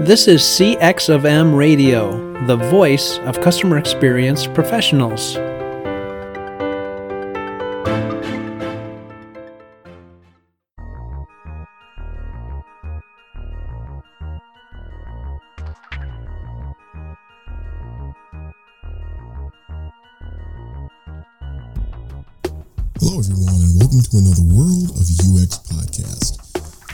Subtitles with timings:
[0.00, 2.12] This is CX of M Radio,
[2.46, 5.34] the voice of customer experience professionals.
[23.00, 26.38] Hello, everyone, and welcome to another World of UX podcast.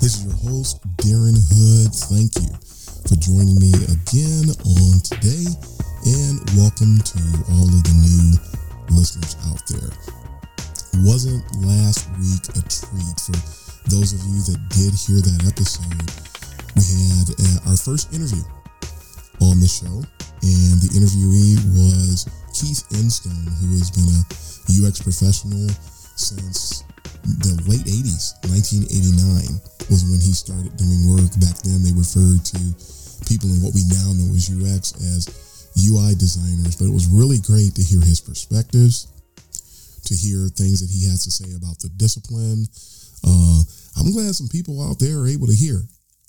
[0.01, 1.95] This is your host, Darren Hood.
[1.95, 2.64] Thank you
[3.25, 5.49] joining me again on today,
[6.05, 7.17] and welcome to
[7.57, 8.37] all of the new
[8.93, 9.89] listeners out there.
[11.09, 13.33] Wasn't last week a treat for
[13.89, 16.05] those of you that did hear that episode?
[16.77, 18.45] We had uh, our first interview
[19.41, 20.05] on the show,
[20.45, 24.25] and the interviewee was Keith Instone, who has been a
[24.85, 25.73] UX professional
[26.13, 26.85] since
[27.25, 28.37] the late 80s.
[28.53, 29.49] 1989
[29.89, 31.33] was when he started doing work.
[31.41, 32.61] Back then, they referred to
[33.27, 35.29] people in what we now know as UX as
[35.79, 39.09] UI designers, but it was really great to hear his perspectives,
[40.05, 42.67] to hear things that he has to say about the discipline.
[43.27, 43.61] Uh,
[43.99, 45.83] I'm glad some people out there are able to hear.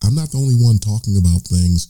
[0.04, 1.90] I'm not the only one talking about things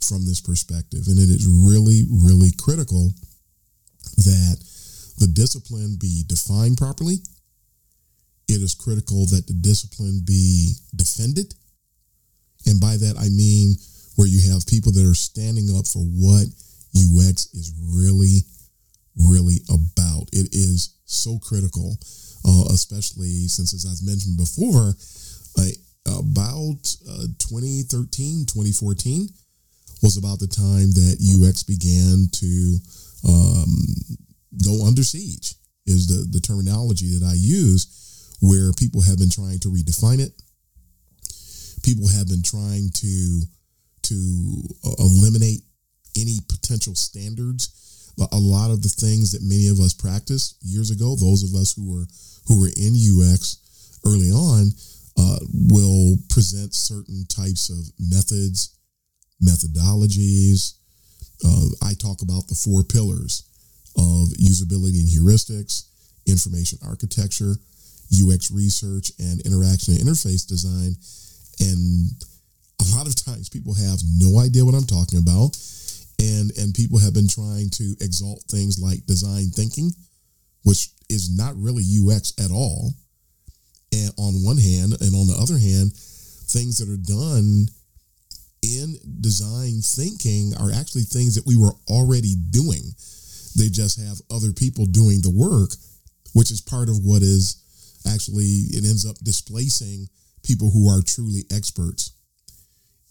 [0.00, 3.12] from this perspective, and it is really, really critical
[4.16, 4.58] that
[5.18, 7.22] the discipline be defined properly.
[8.48, 11.54] It is critical that the discipline be defended.
[12.66, 13.76] And by that, I mean
[14.16, 16.46] where you have people that are standing up for what
[16.94, 18.44] UX is really,
[19.16, 20.28] really about.
[20.32, 21.96] It is so critical,
[22.46, 24.94] uh, especially since, as I've mentioned before,
[25.58, 29.28] uh, about uh, 2013, 2014
[30.02, 32.78] was about the time that UX began to
[33.28, 33.70] um,
[34.64, 35.54] go under siege
[35.86, 37.86] is the, the terminology that I use
[38.40, 40.32] where people have been trying to redefine it.
[41.82, 43.42] People have been trying to
[44.02, 45.62] to uh, eliminate
[46.16, 47.78] any potential standards.
[48.30, 51.72] A lot of the things that many of us practiced years ago, those of us
[51.72, 52.04] who were
[52.46, 53.56] who were in UX
[54.04, 54.70] early on,
[55.16, 55.38] uh,
[55.70, 58.76] will present certain types of methods,
[59.42, 60.74] methodologies.
[61.44, 63.48] Uh, I talk about the four pillars
[63.96, 65.88] of usability and heuristics,
[66.26, 67.56] information architecture,
[68.12, 70.96] UX research, and interaction and interface design.
[71.60, 72.10] And
[72.82, 75.56] a lot of times people have no idea what I'm talking about.
[76.18, 79.90] And, and people have been trying to exalt things like design thinking,
[80.62, 82.92] which is not really UX at all.
[83.92, 87.66] And on one hand, and on the other hand, things that are done
[88.62, 92.94] in design thinking are actually things that we were already doing
[93.56, 95.70] they just have other people doing the work,
[96.32, 97.56] which is part of what is
[98.06, 100.08] actually, it ends up displacing
[100.42, 102.12] people who are truly experts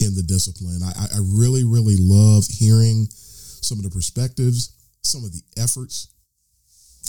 [0.01, 0.81] in the discipline.
[0.83, 4.73] I, I really, really love hearing some of the perspectives,
[5.03, 6.09] some of the efforts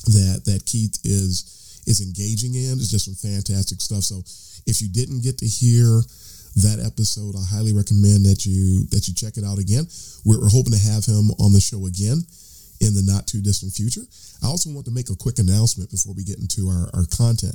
[0.06, 2.78] that that Keith is is engaging in.
[2.78, 4.04] It's just some fantastic stuff.
[4.04, 4.22] So
[4.66, 6.02] if you didn't get to hear
[6.62, 9.86] that episode, I highly recommend that you that you check it out again.
[10.24, 12.22] We're, we're hoping to have him on the show again
[12.80, 14.02] in the not too distant future.
[14.42, 17.54] I also want to make a quick announcement before we get into our, our content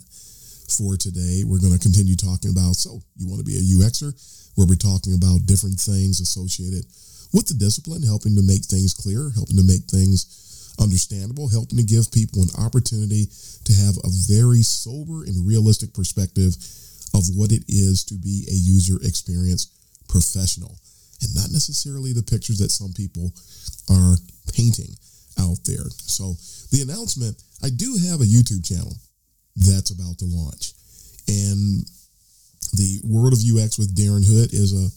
[0.68, 1.44] for today.
[1.46, 4.14] We're going to continue talking about so you want to be a UXer,
[4.56, 6.86] where we're talking about different things associated
[7.34, 11.84] with the discipline, helping to make things clear, helping to make things understandable, helping to
[11.84, 13.28] give people an opportunity
[13.66, 16.56] to have a very sober and realistic perspective
[17.14, 19.74] of what it is to be a user experience
[20.08, 20.78] professional
[21.22, 23.34] and not necessarily the pictures that some people
[23.90, 24.16] are
[24.54, 24.94] painting
[25.40, 25.90] out there.
[26.06, 26.36] So
[26.72, 28.94] the announcement, I do have a YouTube channel
[29.58, 30.74] that's about to launch.
[31.28, 31.86] And
[32.74, 34.88] the World of UX with Darren Hood is a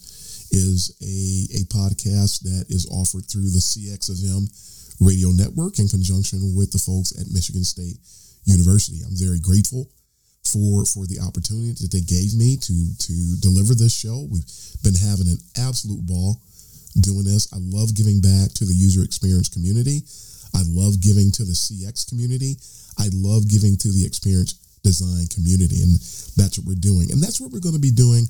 [0.51, 4.47] is a, a podcast that is offered through the CX of M
[4.99, 7.97] radio network in conjunction with the folks at Michigan State
[8.45, 8.99] University.
[9.01, 9.89] I'm very grateful
[10.43, 14.27] for for the opportunity that they gave me to to deliver this show.
[14.29, 14.45] We've
[14.83, 16.41] been having an absolute ball
[16.99, 17.47] doing this.
[17.53, 20.03] I love giving back to the user experience community.
[20.55, 22.57] I love giving to the CX community.
[22.97, 24.53] I love giving to the experience
[24.83, 25.81] design community.
[25.81, 25.95] And
[26.35, 27.11] that's what we're doing.
[27.11, 28.27] And that's what we're going to be doing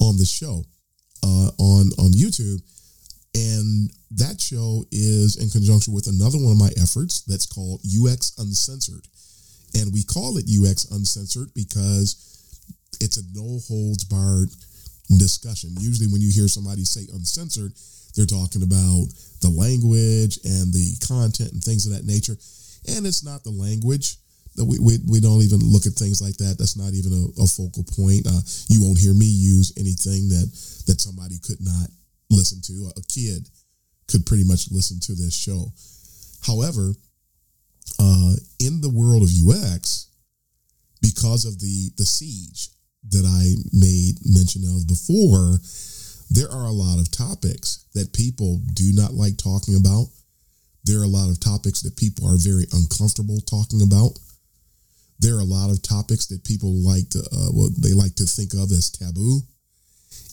[0.00, 0.64] on the show
[1.24, 2.60] uh, on, on YouTube.
[3.34, 8.32] And that show is in conjunction with another one of my efforts that's called UX
[8.38, 9.06] Uncensored.
[9.74, 12.16] And we call it UX Uncensored because
[13.00, 14.50] it's a no holds barred
[15.18, 15.70] discussion.
[15.78, 17.72] Usually, when you hear somebody say uncensored,
[18.18, 19.06] they're talking about
[19.40, 22.34] the language and the content and things of that nature.
[22.90, 24.18] And it's not the language
[24.58, 26.58] that we, we, we don't even look at things like that.
[26.58, 28.26] That's not even a, a focal point.
[28.26, 30.50] Uh, you won't hear me use anything that,
[30.90, 31.86] that somebody could not
[32.28, 32.90] listen to.
[32.98, 33.46] A kid
[34.10, 35.70] could pretty much listen to this show.
[36.42, 36.90] However,
[38.02, 40.10] uh, in the world of UX,
[41.00, 42.70] because of the the siege
[43.10, 45.58] that I made mention of before,
[46.30, 50.06] there are a lot of topics that people do not like talking about.
[50.84, 54.18] There are a lot of topics that people are very uncomfortable talking about.
[55.20, 58.24] There are a lot of topics that people like to, uh, well, they like to
[58.24, 59.40] think of as taboo.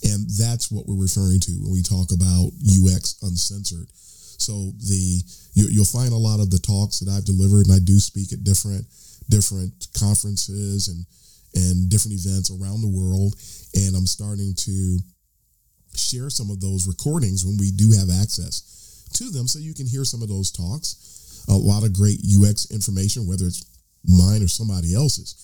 [0.03, 3.87] And that's what we're referring to when we talk about UX uncensored.
[4.37, 7.79] So the you, will find a lot of the talks that I've delivered, and I
[7.79, 8.85] do speak at different
[9.29, 11.05] different conferences and
[11.55, 13.33] and different events around the world.
[13.73, 14.99] And I'm starting to
[15.97, 19.87] share some of those recordings when we do have access to them, so you can
[19.87, 21.43] hear some of those talks.
[21.47, 23.63] A lot of great UX information, whether it's
[24.07, 25.35] mine or somebody else's.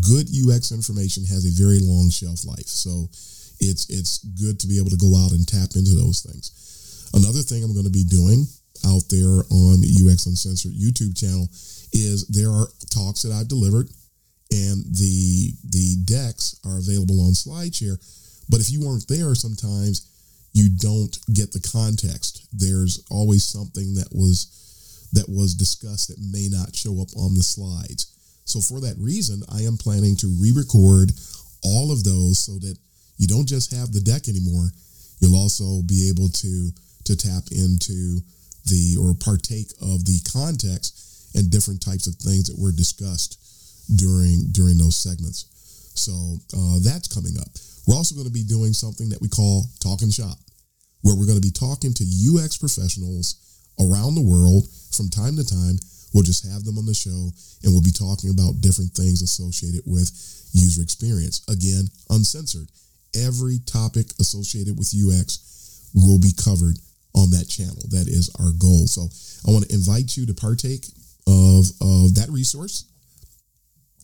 [0.00, 2.66] Good UX information has a very long shelf life.
[2.66, 3.08] So
[3.60, 7.08] it's it's good to be able to go out and tap into those things.
[7.14, 8.44] Another thing I'm going to be doing
[8.84, 11.48] out there on the UX Uncensored YouTube channel
[11.92, 13.88] is there are talks that I've delivered
[14.50, 17.98] and the the decks are available on SlideShare.
[18.48, 20.06] But if you weren't there, sometimes
[20.52, 22.46] you don't get the context.
[22.52, 27.42] There's always something that was that was discussed that may not show up on the
[27.42, 28.12] slides.
[28.44, 31.12] So for that reason, I am planning to re-record
[31.62, 32.76] all of those so that
[33.16, 34.70] you don't just have the deck anymore.
[35.20, 36.70] You'll also be able to
[37.04, 38.20] to tap into
[38.66, 43.38] the or partake of the context and different types of things that were discussed
[43.94, 45.46] during during those segments.
[45.94, 46.12] So
[46.56, 47.52] uh, that's coming up.
[47.86, 50.38] We're also going to be doing something that we call Talking Shop,
[51.02, 53.36] where we're going to be talking to UX professionals
[53.78, 55.78] around the world from time to time.
[56.12, 57.30] We'll just have them on the show
[57.62, 60.08] and we'll be talking about different things associated with
[60.52, 61.44] user experience.
[61.48, 62.68] Again, uncensored
[63.14, 66.78] every topic associated with UX will be covered
[67.14, 67.82] on that channel.
[67.90, 68.86] That is our goal.
[68.86, 69.08] So
[69.48, 70.86] I want to invite you to partake
[71.26, 72.84] of, of that resource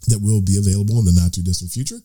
[0.08, 2.00] that will be available in the not too distant future.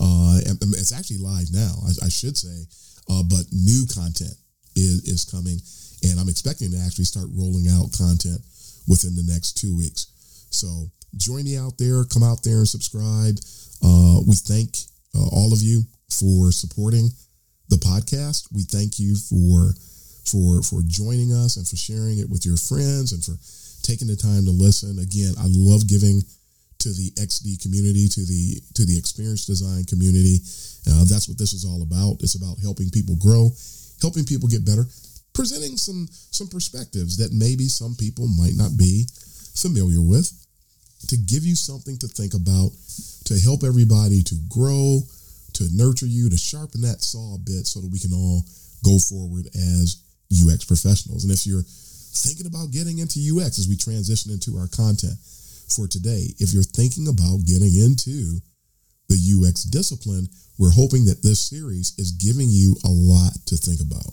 [0.00, 0.40] Uh,
[0.80, 2.64] it's actually live now, I, I should say,
[3.10, 4.34] uh, but new content
[4.74, 5.60] is, is coming,
[6.02, 8.40] and I'm expecting to actually start rolling out content
[8.88, 10.08] within the next two weeks.
[10.50, 13.36] So join me out there, come out there and subscribe.
[13.84, 14.76] Uh, we thank
[15.14, 17.10] uh, all of you for supporting
[17.68, 18.48] the podcast.
[18.52, 19.74] We thank you for
[20.24, 23.36] for for joining us and for sharing it with your friends and for
[23.82, 24.98] taking the time to listen.
[24.98, 26.22] Again, I love giving
[26.80, 30.40] to the XD community, to the to the experience design community.
[30.88, 32.20] Uh, that's what this is all about.
[32.20, 33.50] It's about helping people grow,
[34.00, 34.84] helping people get better,
[35.32, 39.06] presenting some some perspectives that maybe some people might not be
[39.54, 40.32] familiar with,
[41.08, 42.72] to give you something to think about,
[43.24, 45.00] to help everybody to grow,
[45.54, 48.42] to nurture you, to sharpen that saw a bit so that we can all
[48.84, 50.02] go forward as
[50.32, 51.24] UX professionals.
[51.24, 51.64] And if you're
[52.12, 55.14] thinking about getting into UX as we transition into our content
[55.70, 58.40] for today, if you're thinking about getting into
[59.08, 60.28] the UX discipline,
[60.58, 64.12] we're hoping that this series is giving you a lot to think about.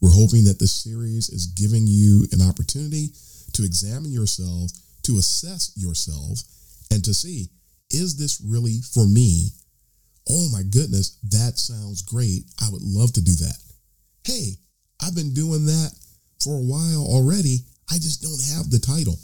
[0.00, 3.10] We're hoping that this series is giving you an opportunity
[3.52, 4.72] to examine yourself,
[5.04, 6.40] to assess yourself,
[6.90, 7.48] and to see
[7.90, 9.50] is this really for me
[10.28, 12.44] oh my goodness, that sounds great.
[12.60, 13.58] I would love to do that.
[14.24, 14.56] Hey,
[15.02, 15.92] I've been doing that
[16.42, 17.58] for a while already.
[17.90, 19.18] I just don't have the title.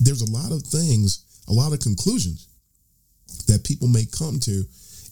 [0.00, 2.48] There's a lot of things, a lot of conclusions
[3.46, 4.64] that people may come to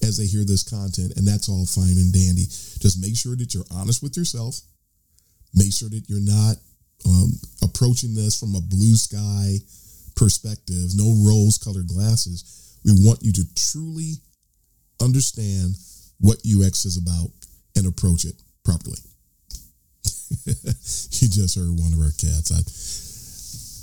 [0.02, 2.44] as they hear this content, and that's all fine and dandy.
[2.78, 4.60] Just make sure that you're honest with yourself.
[5.54, 6.56] Make sure that you're not
[7.06, 9.58] um, approaching this from a blue sky
[10.16, 12.78] perspective, no rose colored glasses.
[12.84, 14.14] We want you to truly
[15.00, 15.74] understand
[16.20, 17.30] what UX is about
[17.76, 18.98] and approach it properly.
[20.46, 22.52] you just heard one of our cats.
[22.52, 22.60] I,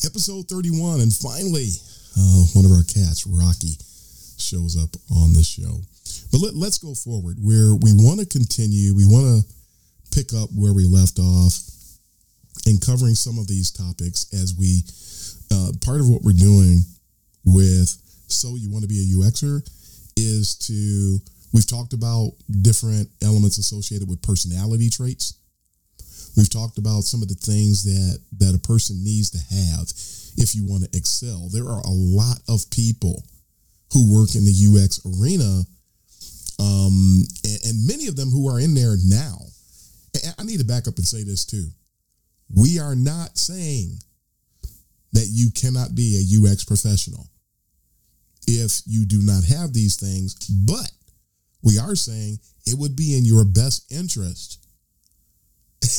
[0.06, 1.70] episode 31, and finally,
[2.18, 3.78] uh, one of our cats, Rocky,
[4.38, 5.82] shows up on the show.
[6.32, 8.96] But let, let's go forward where we want to continue.
[8.96, 11.54] We want to pick up where we left off
[12.66, 14.84] in covering some of these topics as we,
[15.52, 16.82] uh, part of what we're doing
[17.46, 17.90] with
[18.28, 19.62] So You Want to Be a UXer
[20.18, 21.20] is to
[21.54, 22.32] we've talked about
[22.62, 25.36] different elements associated with personality traits.
[26.38, 29.92] We've talked about some of the things that that a person needs to have
[30.38, 31.50] if you want to excel.
[31.52, 33.24] There are a lot of people
[33.94, 35.64] who work in the UX arena,
[36.60, 39.38] um, and, and many of them who are in there now.
[40.38, 41.68] I need to back up and say this too.
[42.54, 44.00] We are not saying
[45.14, 47.28] that you cannot be a UX professional
[48.48, 50.36] if you do not have these things.
[50.50, 50.92] But
[51.64, 54.61] we are saying it would be in your best interest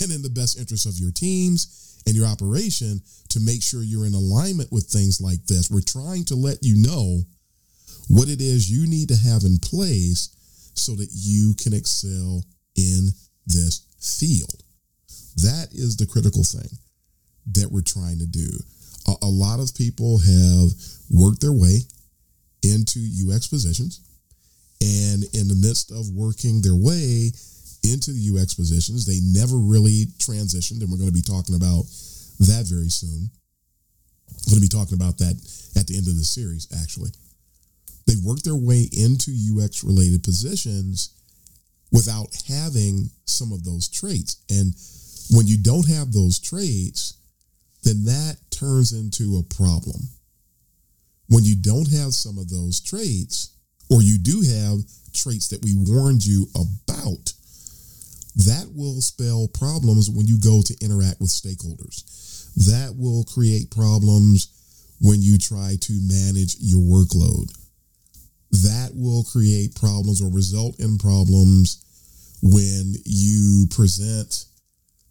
[0.01, 4.07] and in the best interest of your teams and your operation to make sure you're
[4.07, 5.71] in alignment with things like this.
[5.71, 7.21] We're trying to let you know
[8.09, 10.31] what it is you need to have in place
[10.75, 12.43] so that you can excel
[12.77, 13.09] in
[13.47, 14.63] this field.
[15.37, 16.79] That is the critical thing
[17.53, 18.49] that we're trying to do.
[19.07, 20.71] A, a lot of people have
[21.11, 21.79] worked their way
[22.63, 24.01] into UX positions,
[24.81, 27.33] and in the midst of working their way
[27.83, 31.85] into the UX positions, they never really transitioned, and we're going to be talking about
[32.39, 33.31] that very soon.
[34.31, 35.37] I'm going to be talking about that
[35.77, 37.11] at the end of the series, actually.
[38.07, 41.11] They worked their way into UX related positions
[41.93, 44.43] without having some of those traits.
[44.51, 44.75] And
[45.31, 47.15] when you don't have those traits,
[47.85, 50.01] then that turns into a problem.
[51.29, 53.57] When you don't have some of those traits,
[53.91, 54.79] or you do have
[55.13, 57.33] traits that we warned you about,
[58.37, 62.05] that will spell problems when you go to interact with stakeholders.
[62.57, 64.49] That will create problems
[65.01, 67.53] when you try to manage your workload.
[68.51, 71.85] That will create problems or result in problems
[72.43, 74.47] when you present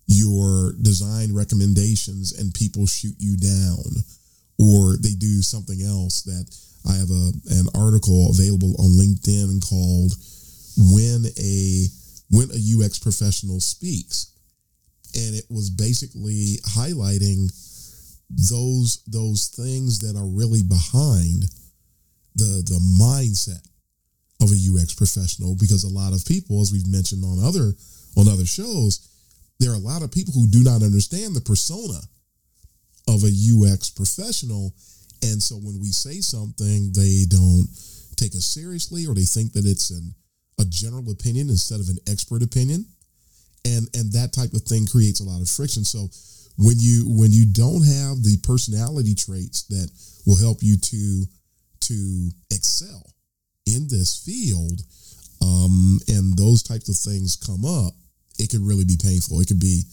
[0.08, 4.04] your design recommendations and people shoot you down
[4.60, 6.46] or they do something else that
[6.88, 10.14] I have a an article available on LinkedIn called
[10.94, 11.88] when a
[12.32, 14.34] when a UX professional speaks.
[15.14, 17.52] And it was basically highlighting
[18.30, 21.44] those those things that are really behind
[22.36, 23.68] the the mindset
[24.42, 25.56] of a UX professional.
[25.56, 27.76] Because a lot of people as we've mentioned on other
[28.16, 29.08] on other shows
[29.60, 32.00] there are a lot of people who do not understand the persona
[33.08, 34.74] of a UX professional.
[35.22, 37.68] And so when we say something they don't
[38.16, 40.16] take us seriously or they think that it's an
[40.62, 42.86] a general opinion instead of an expert opinion.
[43.66, 45.84] And and that type of thing creates a lot of friction.
[45.84, 46.10] So
[46.58, 49.90] when you when you don't have the personality traits that
[50.26, 51.26] will help you to
[51.82, 53.14] to excel
[53.66, 54.82] in this field
[55.42, 57.94] um, and those types of things come up
[58.40, 59.40] it can really be painful.
[59.40, 59.84] It can be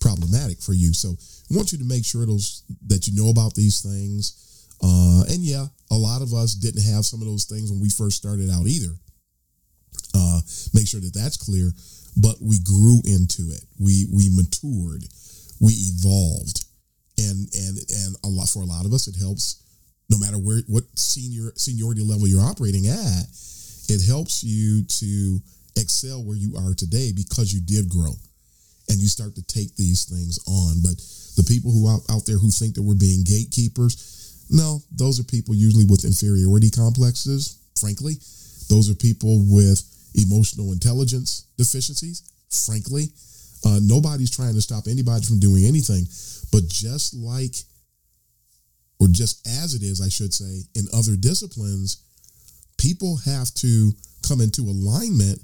[0.00, 0.92] problematic for you.
[0.92, 1.10] So
[1.50, 4.66] i want you to make sure those that you know about these things.
[4.82, 7.88] Uh, and yeah a lot of us didn't have some of those things when we
[7.88, 8.92] first started out either
[10.14, 10.40] uh,
[10.74, 11.72] make sure that that's clear
[12.16, 13.64] but we grew into it.
[13.78, 15.04] We we matured.
[15.60, 16.64] We evolved.
[17.18, 19.62] And and and a lot for a lot of us it helps
[20.10, 23.26] no matter where what senior seniority level you're operating at
[23.88, 25.38] it helps you to
[25.76, 28.12] excel where you are today because you did grow.
[28.88, 30.82] And you start to take these things on.
[30.82, 30.96] But
[31.36, 35.24] the people who out, out there who think that we're being gatekeepers no those are
[35.24, 38.14] people usually with inferiority complexes frankly.
[38.68, 39.82] Those are people with
[40.14, 43.08] emotional intelligence deficiencies frankly
[43.64, 46.04] uh, nobody's trying to stop anybody from doing anything
[46.50, 47.54] but just like
[49.02, 52.04] or just as it is, I should say, in other disciplines,
[52.78, 53.90] people have to
[54.22, 55.40] come into alignment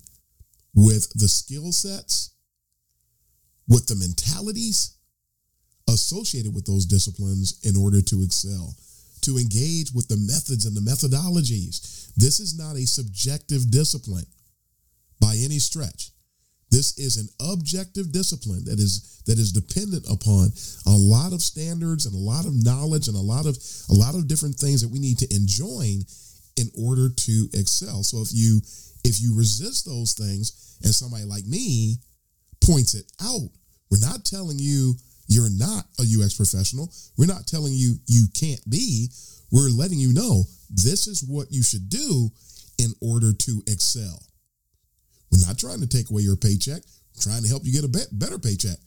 [0.77, 2.31] with the skill sets,
[3.67, 4.95] with the mentalities
[5.89, 8.77] associated with those disciplines in order to excel,
[9.23, 12.13] to engage with the methods and the methodologies.
[12.15, 14.27] This is not a subjective discipline
[15.29, 16.13] by any stretch.
[16.71, 20.49] This is an objective discipline that is that is dependent upon
[20.87, 23.57] a lot of standards and a lot of knowledge and a lot of
[23.91, 26.01] a lot of different things that we need to enjoin
[26.57, 28.03] in order to excel.
[28.03, 28.61] So if you
[29.05, 31.97] if you resist those things and somebody like me
[32.65, 33.51] points it out,
[33.91, 34.95] we're not telling you
[35.27, 36.91] you're not a UX professional.
[37.19, 39.09] We're not telling you you can't be.
[39.53, 42.31] We're letting you know this is what you should do
[42.79, 44.28] in order to excel.
[45.31, 46.83] We're not trying to take away your paycheck,
[47.15, 48.79] We're trying to help you get a better paycheck.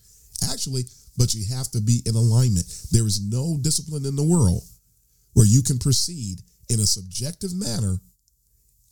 [0.51, 0.83] Actually,
[1.17, 2.65] but you have to be in alignment.
[2.91, 4.63] There is no discipline in the world
[5.33, 7.99] where you can proceed in a subjective manner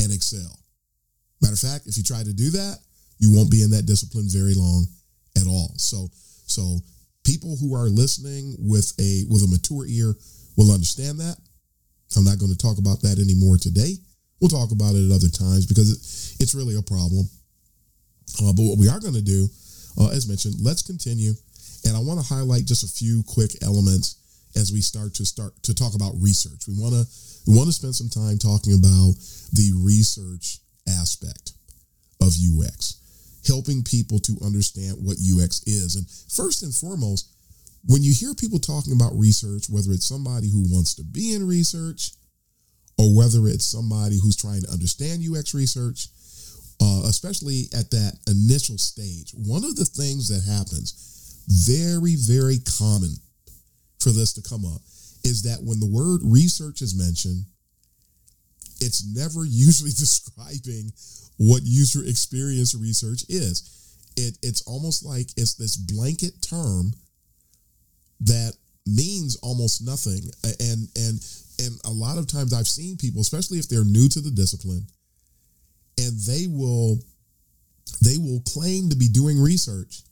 [0.01, 0.59] and excel.
[1.41, 2.77] Matter of fact, if you try to do that,
[3.17, 4.85] you won't be in that discipline very long
[5.37, 5.73] at all.
[5.77, 6.07] So,
[6.45, 6.79] so
[7.23, 10.15] people who are listening with a with a mature ear
[10.57, 11.37] will understand that.
[12.17, 13.95] I'm not going to talk about that anymore today.
[14.41, 17.29] We'll talk about it at other times because it, it's really a problem.
[18.41, 19.47] Uh, but what we are going to do,
[19.99, 21.33] uh, as mentioned, let's continue.
[21.85, 24.15] And I want to highlight just a few quick elements
[24.55, 26.67] as we start to start to talk about research.
[26.67, 27.05] We want to
[27.47, 29.15] we want to spend some time talking about
[29.53, 31.53] the research aspect
[32.21, 32.99] of UX,
[33.47, 35.95] helping people to understand what UX is.
[35.95, 37.33] And first and foremost,
[37.85, 41.47] when you hear people talking about research, whether it's somebody who wants to be in
[41.47, 42.11] research
[42.97, 46.07] or whether it's somebody who's trying to understand UX research,
[46.81, 49.31] uh, especially at that initial stage.
[49.33, 53.15] One of the things that happens, very, very common
[53.99, 54.81] for this to come up
[55.23, 57.43] is that when the word research is mentioned,
[58.79, 60.91] it's never usually describing
[61.37, 63.75] what user experience research is.
[64.15, 66.93] It, it's almost like it's this blanket term
[68.21, 68.53] that
[68.85, 70.21] means almost nothing.
[70.43, 71.19] And and
[71.59, 74.87] and a lot of times I've seen people, especially if they're new to the discipline,
[75.99, 76.99] and they will
[78.03, 80.03] they will claim to be doing research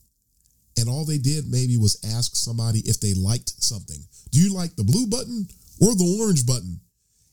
[0.77, 3.97] and all they did maybe was ask somebody if they liked something.
[4.31, 5.47] Do you like the blue button
[5.81, 6.79] or the orange button?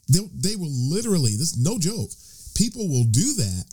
[0.08, 2.10] They, they will literally this no joke
[2.54, 3.64] people will do that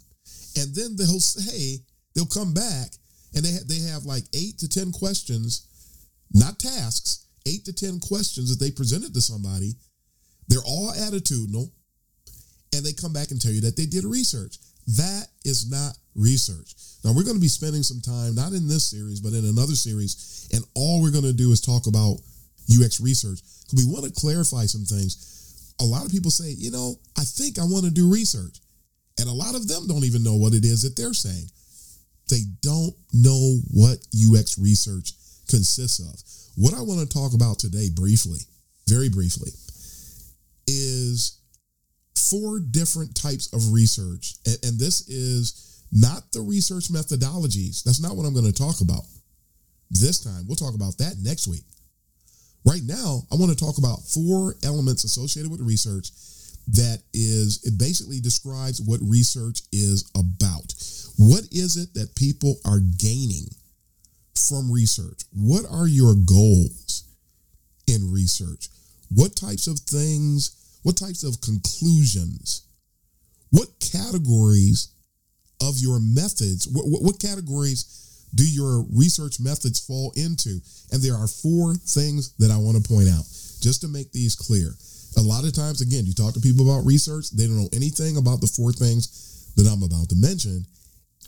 [0.58, 1.84] and then they'll say
[2.16, 2.90] they'll come back
[3.36, 5.68] and they, ha- they have like eight to ten questions
[6.34, 9.74] not tasks eight to ten questions that they presented to somebody.
[10.48, 11.72] They're all attitudinal
[12.74, 14.58] and they come back and tell you that they did research
[14.88, 16.76] that is not research.
[17.04, 19.74] Now, we're going to be spending some time, not in this series, but in another
[19.74, 22.18] series, and all we're going to do is talk about
[22.70, 23.42] UX research.
[23.64, 25.74] because We want to clarify some things.
[25.80, 28.60] A lot of people say, you know, I think I want to do research.
[29.20, 31.46] And a lot of them don't even know what it is that they're saying.
[32.30, 35.14] They don't know what UX research
[35.50, 36.16] consists of.
[36.56, 38.40] What I want to talk about today, briefly,
[38.88, 39.52] very briefly,
[40.68, 41.41] is
[42.16, 44.36] four different types of research.
[44.46, 47.84] And, and this is not the research methodologies.
[47.84, 49.04] That's not what I'm going to talk about
[49.90, 50.46] this time.
[50.48, 51.64] We'll talk about that next week.
[52.66, 56.12] Right now, I want to talk about four elements associated with research
[56.68, 60.74] that is, it basically describes what research is about.
[61.18, 63.48] What is it that people are gaining
[64.48, 65.24] from research?
[65.34, 67.04] What are your goals
[67.88, 68.70] in research?
[69.10, 72.68] What types of things what types of conclusions?
[73.52, 74.94] What categories
[75.62, 80.60] of your methods, what, what, what categories do your research methods fall into?
[80.92, 83.26] And there are four things that I want to point out
[83.62, 84.74] just to make these clear.
[85.18, 88.18] A lot of times, again, you talk to people about research, they don't know anything
[88.18, 90.66] about the four things that I'm about to mention.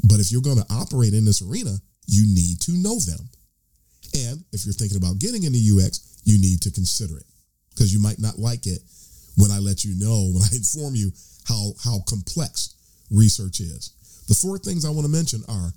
[0.08, 1.76] But if you're going to operate in this arena,
[2.08, 3.30] you need to know them.
[4.16, 7.26] And if you're thinking about getting into UX, you need to consider it
[7.72, 8.80] because you might not like it
[9.36, 11.12] when I let you know, when I inform you
[11.48, 12.76] how, how complex
[13.12, 13.92] research is.
[14.28, 15.74] The four things I want to mention are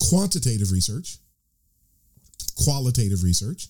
[0.00, 1.18] quantitative research,
[2.56, 3.68] qualitative research,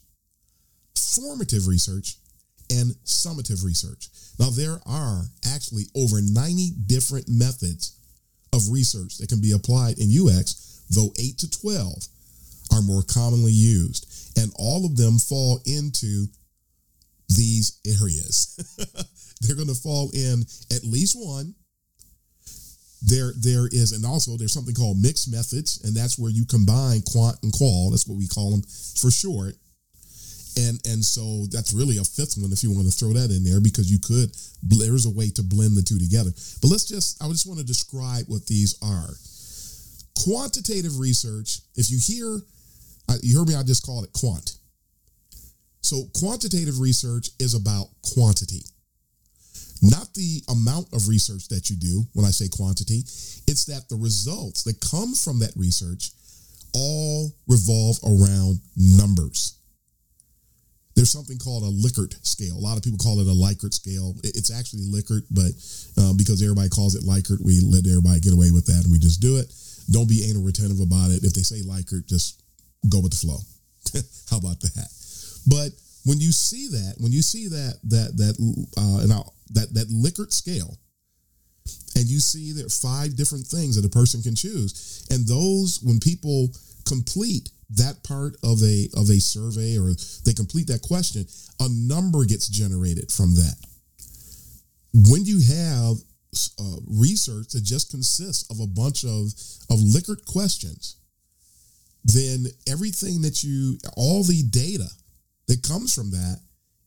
[0.97, 2.17] formative research,
[2.71, 4.09] and summative research.
[4.39, 7.97] Now, there are actually over 90 different methods
[8.53, 12.05] of research that can be applied in UX, though 8 to 12
[12.73, 14.07] are more commonly used.
[14.37, 16.27] And all of them fall into
[17.29, 18.57] these areas.
[19.41, 21.55] They're going to fall in at least one.
[23.03, 27.03] There, there is, and also there's something called mixed methods, and that's where you combine
[27.13, 27.91] quant and qual.
[27.91, 29.55] That's what we call them for short.
[30.57, 33.45] And and so that's really a fifth one if you want to throw that in
[33.45, 34.33] there because you could.
[34.63, 36.31] There's a way to blend the two together.
[36.63, 39.13] But let's just, I just want to describe what these are.
[40.25, 41.61] Quantitative research.
[41.77, 42.41] If you hear,
[43.21, 44.57] you heard me, I just called it quant
[45.87, 48.65] so, quantitative research is about quantity,
[49.81, 52.03] not the amount of research that you do.
[52.13, 53.05] When I say quantity,
[53.47, 56.11] it's that the results that come from that research
[56.75, 59.61] all revolve around numbers.
[60.97, 62.59] There's something called a Likert scale.
[62.59, 64.17] A lot of people call it a Likert scale.
[64.25, 65.55] It's actually Likert, but
[66.03, 68.99] uh, because everybody calls it Likert, we let everybody get away with that and we
[68.99, 69.55] just do it.
[69.89, 71.23] Don't be anal retentive about it.
[71.23, 72.43] If they say Likert, just
[72.89, 73.39] go with the flow.
[74.31, 74.91] How about that?
[75.47, 75.71] But
[76.05, 78.35] when you see that, when you see that that that
[78.77, 79.11] uh, and
[79.51, 80.79] that that Likert scale,
[81.95, 85.81] and you see there are five different things that a person can choose, and those
[85.83, 86.49] when people
[86.85, 89.93] complete that part of a of a survey or
[90.25, 91.27] they complete that question,
[91.61, 93.57] a number gets generated from that.
[94.95, 95.97] When you have
[96.59, 99.33] uh, research that just consists of a bunch of
[99.71, 100.97] of Likert questions,
[102.05, 104.89] then everything that you all the data
[105.49, 106.41] that comes from that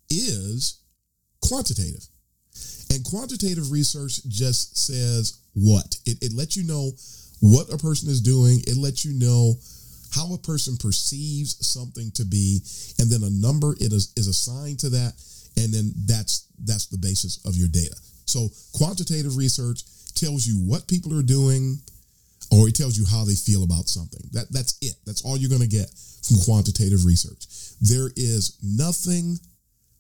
[0.10, 0.82] is
[1.42, 2.06] quantitative.
[2.92, 5.96] And quantitative research just says what?
[6.06, 6.92] It, it lets you know
[7.42, 9.56] what a person is doing, it lets you know
[10.14, 12.60] how a person perceives something to be,
[12.98, 15.14] and then a number it is, is assigned to that,
[15.56, 17.96] and then that's that's the basis of your data.
[18.26, 19.84] So quantitative research
[20.16, 21.80] tells you what people are doing,
[22.52, 24.22] or it tells you how they feel about something.
[24.32, 24.96] That that's it.
[25.06, 25.90] That's all you're going to get
[26.24, 27.46] from quantitative research.
[27.82, 29.38] There is nothing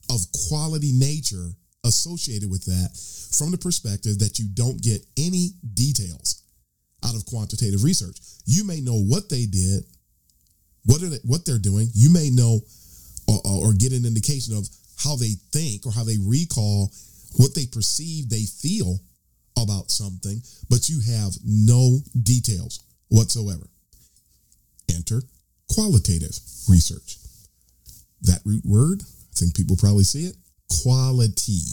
[0.09, 1.51] of quality nature
[1.85, 2.89] associated with that
[3.38, 6.43] from the perspective that you don't get any details
[7.05, 8.17] out of quantitative research.
[8.45, 9.85] You may know what they did
[10.85, 11.89] what are they, what they're doing.
[11.93, 12.59] You may know
[13.27, 16.91] or, or get an indication of how they think or how they recall
[17.38, 18.99] what they perceive they feel
[19.63, 23.67] about something, but you have no details whatsoever.
[24.93, 25.22] Enter
[25.69, 27.17] qualitative research.
[28.22, 30.36] That root word, I think people probably see it,
[30.84, 31.63] quality.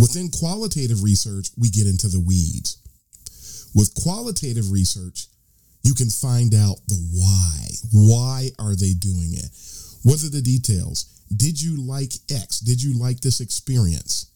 [0.00, 2.78] Within qualitative research, we get into the weeds.
[3.74, 5.26] With qualitative research,
[5.82, 7.68] you can find out the why.
[7.92, 9.50] Why are they doing it?
[10.02, 11.04] What are the details?
[11.36, 12.60] Did you like X?
[12.60, 14.30] Did you like this experience?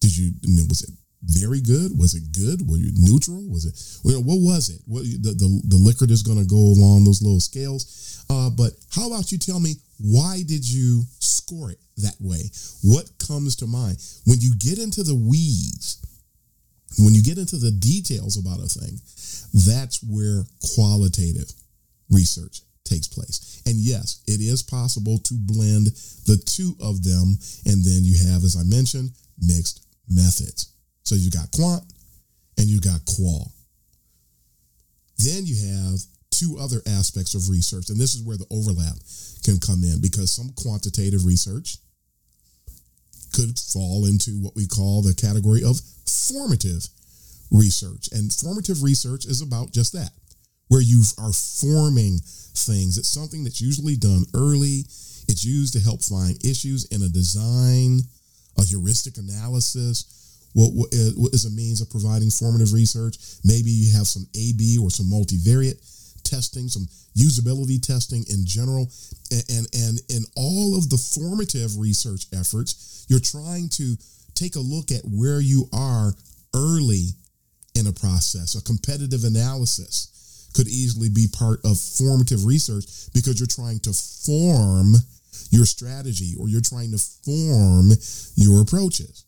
[0.00, 0.32] Did you
[0.68, 0.90] was it
[1.22, 1.98] very good?
[1.98, 2.68] Was it good?
[2.68, 3.42] Was it neutral?
[3.48, 3.74] Was it
[4.04, 4.80] what was it?
[4.86, 8.24] What the the, the Likert is going to go along those little scales.
[8.28, 12.50] Uh, but how about you tell me why did you score it that way?
[12.82, 16.02] What comes to mind when you get into the weeds?
[16.98, 19.00] When you get into the details about a thing,
[19.66, 21.50] that's where qualitative
[22.10, 23.62] research takes place.
[23.66, 25.86] And yes, it is possible to blend
[26.26, 27.36] the two of them.
[27.66, 30.72] And then you have, as I mentioned, mixed methods.
[31.06, 31.84] So you got quant
[32.58, 33.52] and you got qual.
[35.18, 37.88] Then you have two other aspects of research.
[37.88, 38.98] And this is where the overlap
[39.44, 41.78] can come in because some quantitative research
[43.32, 45.78] could fall into what we call the category of
[46.26, 46.88] formative
[47.52, 48.08] research.
[48.10, 50.10] And formative research is about just that,
[50.68, 52.98] where you are forming things.
[52.98, 54.82] It's something that's usually done early.
[55.28, 58.00] It's used to help find issues in a design,
[58.58, 60.12] a heuristic analysis.
[60.52, 63.16] What, what is a means of providing formative research?
[63.44, 65.76] Maybe you have some A/B or some multivariate
[66.24, 68.90] testing, some usability testing in general,
[69.30, 73.96] and, and and in all of the formative research efforts, you're trying to
[74.34, 76.12] take a look at where you are
[76.54, 77.08] early
[77.74, 78.54] in a process.
[78.54, 84.94] A competitive analysis could easily be part of formative research because you're trying to form
[85.50, 87.90] your strategy or you're trying to form
[88.34, 89.25] your approaches.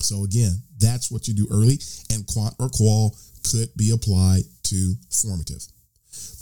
[0.00, 1.78] So again, that's what you do early,
[2.10, 3.16] and quant or qual
[3.50, 5.64] could be applied to formative.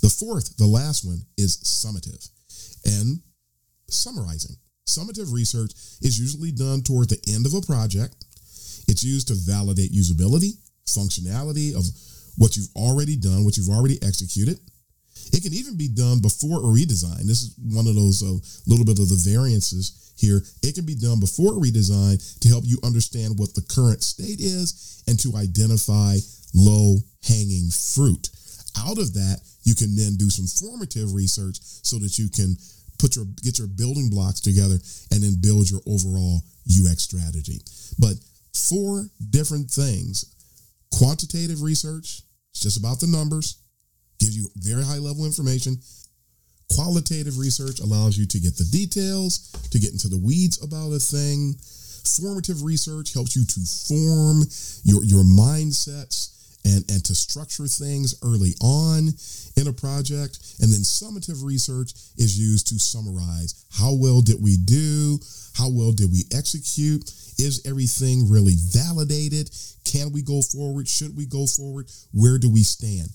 [0.03, 2.29] The fourth, the last one, is summative
[2.85, 3.21] and
[3.89, 4.57] summarizing.
[4.87, 8.25] Summative research is usually done toward the end of a project.
[8.89, 11.85] It's used to validate usability, functionality of
[12.37, 14.59] what you've already done, what you've already executed.
[15.33, 17.25] It can even be done before a redesign.
[17.25, 20.43] This is one of those uh, little bit of the variances here.
[20.63, 24.41] It can be done before a redesign to help you understand what the current state
[24.41, 26.17] is and to identify
[26.55, 28.29] low hanging fruit.
[28.79, 32.57] Out of that, you can then do some formative research so that you can
[32.99, 34.79] put your get your building blocks together
[35.11, 37.61] and then build your overall UX strategy.
[37.99, 38.17] But
[38.53, 40.33] four different things
[40.93, 43.57] Quantitative research, it's just about the numbers,
[44.23, 45.77] gives you very high level information.
[46.75, 50.99] Qualitative research allows you to get the details, to get into the weeds about a
[50.99, 51.55] thing.
[52.17, 54.47] Formative research helps you to form
[54.85, 59.09] your, your mindsets and, and to structure things early on
[59.57, 60.39] in a project.
[60.61, 65.19] And then summative research is used to summarize how well did we do?
[65.55, 67.11] How well did we execute?
[67.39, 69.51] Is everything really validated?
[69.85, 70.89] Can we go forward?
[70.89, 71.91] Should we go forward?
[72.13, 73.11] Where do we stand?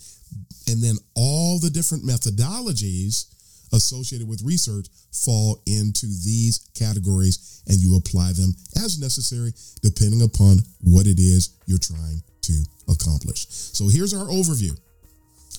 [0.67, 3.25] And then all the different methodologies
[3.73, 9.51] associated with research fall into these categories and you apply them as necessary
[9.81, 12.53] depending upon what it is you're trying to
[12.89, 13.45] accomplish.
[13.49, 14.77] So here's our overview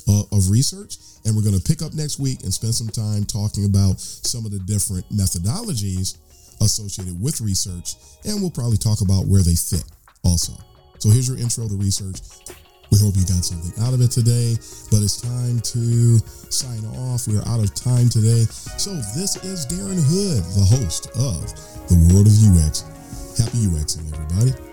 [0.08, 3.24] uh, of research, and we're going to pick up next week and spend some time
[3.24, 6.16] talking about some of the different methodologies
[6.60, 7.94] associated with research,
[8.24, 9.84] and we'll probably talk about where they fit
[10.24, 10.52] also.
[10.98, 12.20] So here's your intro to research.
[12.90, 14.56] We hope you got something out of it today,
[14.90, 17.28] but it's time to sign off.
[17.28, 18.44] We are out of time today.
[18.78, 21.52] So this is Darren Hood, the host of
[21.88, 22.82] The World of UX.
[23.36, 24.68] Happy UXing, everybody.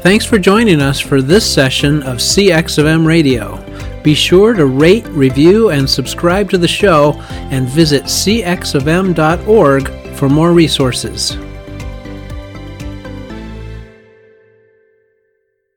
[0.00, 3.62] Thanks for joining us for this session of CX of M Radio.
[4.02, 7.14] Be sure to rate, review, and subscribe to the show
[7.50, 11.36] and visit cxofm.org for more resources.